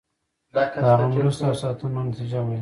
[0.53, 0.55] د
[0.87, 2.59] هغه مرستو او ساتنو نتیجه وینو.